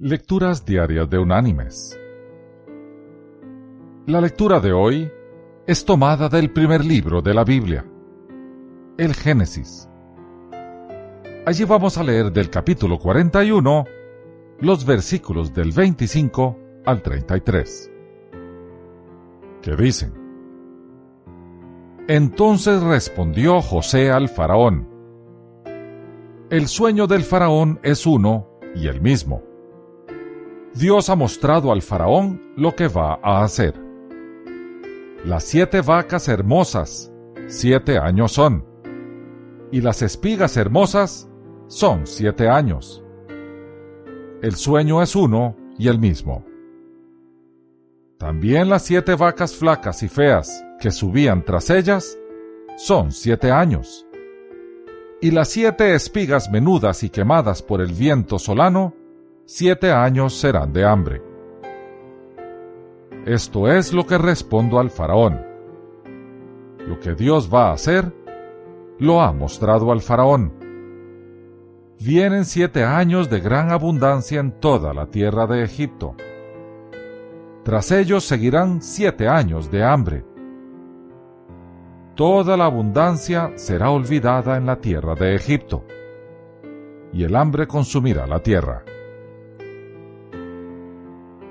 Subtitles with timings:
[0.00, 1.98] Lecturas Diarias de Unánimes.
[4.06, 5.10] La lectura de hoy
[5.66, 7.84] es tomada del primer libro de la Biblia,
[8.96, 9.88] el Génesis.
[11.44, 13.84] Allí vamos a leer del capítulo 41
[14.60, 16.56] los versículos del 25
[16.86, 17.90] al 33,
[19.62, 20.12] que dicen,
[22.06, 24.88] Entonces respondió José al faraón,
[26.50, 28.46] El sueño del faraón es uno
[28.76, 29.47] y el mismo
[30.78, 33.74] Dios ha mostrado al faraón lo que va a hacer.
[35.24, 37.12] Las siete vacas hermosas,
[37.48, 38.64] siete años son,
[39.72, 41.28] y las espigas hermosas
[41.66, 43.02] son siete años.
[44.40, 46.44] El sueño es uno y el mismo.
[48.16, 52.16] También las siete vacas flacas y feas que subían tras ellas
[52.76, 54.06] son siete años.
[55.20, 58.94] Y las siete espigas menudas y quemadas por el viento solano
[59.50, 61.22] siete años serán de hambre.
[63.24, 65.40] Esto es lo que respondo al faraón.
[66.86, 68.12] Lo que Dios va a hacer,
[68.98, 70.52] lo ha mostrado al faraón.
[71.98, 76.14] Vienen siete años de gran abundancia en toda la tierra de Egipto.
[77.64, 80.26] Tras ellos seguirán siete años de hambre.
[82.16, 85.86] Toda la abundancia será olvidada en la tierra de Egipto,
[87.14, 88.84] y el hambre consumirá la tierra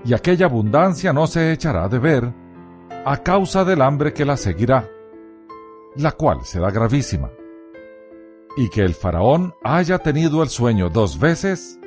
[0.07, 2.33] y aquella abundancia no se echará de ver
[3.05, 4.89] a causa del hambre que la seguirá,
[5.97, 7.29] la cual será gravísima.
[8.55, 11.77] Y que el faraón haya tenido el sueño dos veces,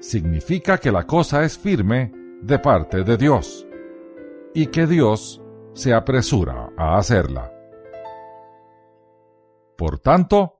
[0.00, 3.66] significa que la cosa es firme de parte de Dios,
[4.54, 5.42] y que Dios
[5.74, 7.52] se apresura a hacerla.
[9.76, 10.54] Por tanto,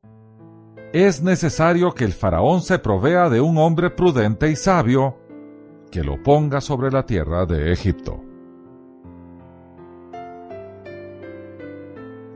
[0.92, 5.16] es necesario que el faraón se provea de un hombre prudente y sabio,
[5.96, 8.22] que lo ponga sobre la tierra de Egipto.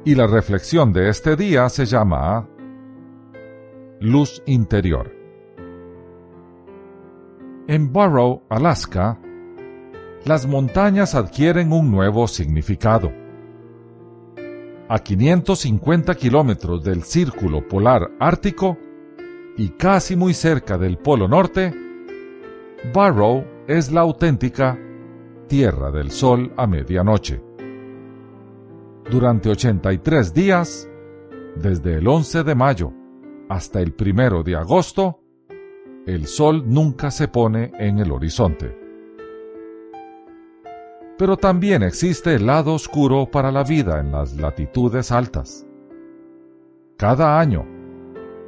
[0.02, 2.48] Y la reflexión de este día se llama
[4.00, 5.14] Luz Interior.
[7.68, 9.18] En Barrow, Alaska,
[10.24, 13.12] las montañas adquieren un nuevo significado.
[14.88, 18.78] A 550 kilómetros del círculo polar ártico
[19.58, 21.89] y casi muy cerca del Polo Norte,
[22.82, 24.78] Barrow es la auténtica
[25.48, 27.42] Tierra del Sol a medianoche.
[29.10, 30.88] Durante 83 días,
[31.56, 32.92] desde el 11 de mayo
[33.50, 35.20] hasta el 1 de agosto,
[36.06, 38.74] el Sol nunca se pone en el horizonte.
[41.18, 45.66] Pero también existe el lado oscuro para la vida en las latitudes altas.
[46.96, 47.66] Cada año,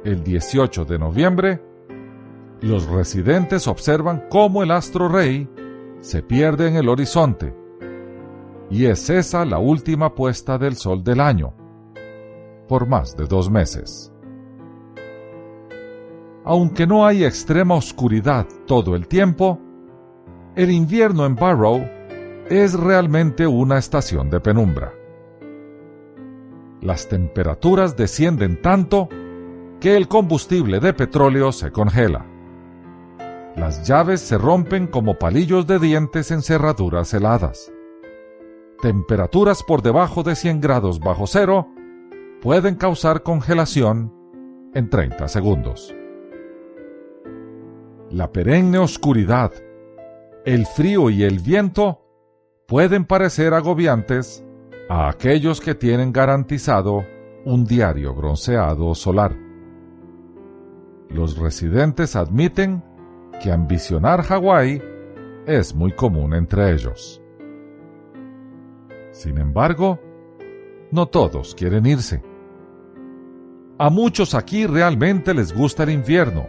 [0.03, 1.72] el 18 de noviembre,
[2.63, 5.49] los residentes observan cómo el astro rey
[5.99, 7.53] se pierde en el horizonte,
[8.69, 11.53] y es esa la última puesta del sol del año,
[12.69, 14.13] por más de dos meses.
[16.45, 19.59] Aunque no hay extrema oscuridad todo el tiempo,
[20.55, 21.85] el invierno en Barrow
[22.49, 24.93] es realmente una estación de penumbra.
[26.79, 29.09] Las temperaturas descienden tanto
[29.81, 32.32] que el combustible de petróleo se congela.
[33.55, 37.71] Las llaves se rompen como palillos de dientes en cerraduras heladas.
[38.81, 41.67] Temperaturas por debajo de 100 grados bajo cero
[42.41, 44.11] pueden causar congelación
[44.73, 45.95] en 30 segundos.
[48.09, 49.51] La perenne oscuridad,
[50.45, 52.01] el frío y el viento
[52.67, 54.43] pueden parecer agobiantes
[54.89, 57.05] a aquellos que tienen garantizado
[57.45, 59.35] un diario bronceado solar.
[61.09, 62.83] Los residentes admiten
[63.43, 64.81] que ambicionar Hawái
[65.45, 67.21] es muy común entre ellos.
[69.11, 69.99] Sin embargo,
[70.91, 72.23] no todos quieren irse.
[73.77, 76.47] A muchos aquí realmente les gusta el invierno,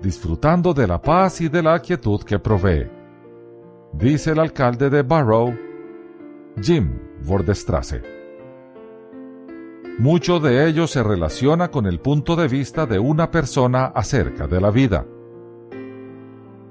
[0.00, 2.90] disfrutando de la paz y de la quietud que provee,
[3.92, 5.54] dice el alcalde de Barrow,
[6.62, 8.00] Jim Vordestrasse.
[9.98, 14.62] Mucho de ello se relaciona con el punto de vista de una persona acerca de
[14.62, 15.04] la vida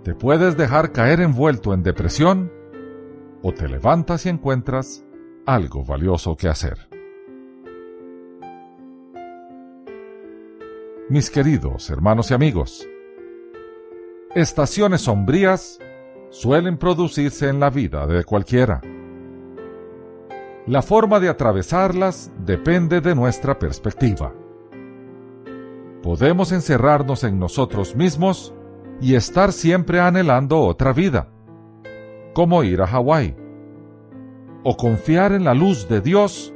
[0.03, 2.51] te puedes dejar caer envuelto en depresión
[3.41, 5.05] o te levantas y encuentras
[5.45, 6.87] algo valioso que hacer.
[11.09, 12.87] Mis queridos hermanos y amigos,
[14.35, 15.79] estaciones sombrías
[16.29, 18.81] suelen producirse en la vida de cualquiera.
[20.67, 24.33] La forma de atravesarlas depende de nuestra perspectiva.
[26.03, 28.53] Podemos encerrarnos en nosotros mismos
[29.01, 31.29] y estar siempre anhelando otra vida,
[32.33, 33.35] como ir a Hawái,
[34.63, 36.53] o confiar en la luz de Dios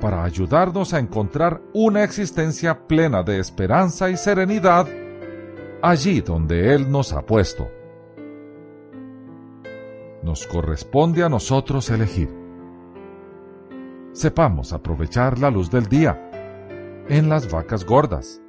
[0.00, 4.86] para ayudarnos a encontrar una existencia plena de esperanza y serenidad
[5.82, 7.70] allí donde Él nos ha puesto.
[10.22, 12.28] Nos corresponde a nosotros elegir.
[14.12, 16.30] Sepamos aprovechar la luz del día
[17.08, 18.42] en las vacas gordas,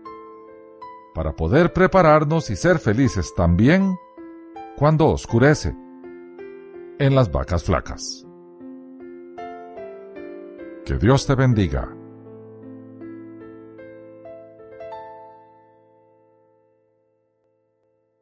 [1.17, 3.97] para poder prepararnos y ser felices también
[4.75, 5.75] cuando oscurece
[6.99, 8.23] en las vacas flacas.
[10.85, 11.89] Que Dios te bendiga.